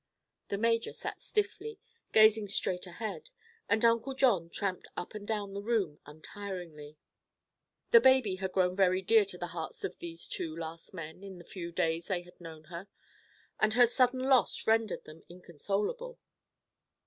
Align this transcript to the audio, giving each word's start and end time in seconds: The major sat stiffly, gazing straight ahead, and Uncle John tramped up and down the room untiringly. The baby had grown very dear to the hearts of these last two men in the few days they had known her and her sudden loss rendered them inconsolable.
The 0.47 0.57
major 0.57 0.93
sat 0.93 1.21
stiffly, 1.21 1.79
gazing 2.11 2.47
straight 2.47 2.87
ahead, 2.87 3.29
and 3.69 3.85
Uncle 3.85 4.15
John 4.15 4.49
tramped 4.49 4.87
up 4.97 5.13
and 5.13 5.27
down 5.27 5.53
the 5.53 5.61
room 5.61 5.99
untiringly. 6.07 6.97
The 7.91 8.01
baby 8.01 8.37
had 8.37 8.51
grown 8.51 8.75
very 8.75 9.03
dear 9.03 9.25
to 9.25 9.37
the 9.37 9.49
hearts 9.53 9.83
of 9.83 9.99
these 9.99 10.27
last 10.39 10.87
two 10.89 10.95
men 10.95 11.23
in 11.23 11.37
the 11.37 11.43
few 11.43 11.71
days 11.71 12.07
they 12.07 12.23
had 12.23 12.41
known 12.41 12.63
her 12.63 12.87
and 13.59 13.75
her 13.75 13.85
sudden 13.85 14.21
loss 14.23 14.65
rendered 14.65 15.03
them 15.03 15.21
inconsolable. 15.29 16.17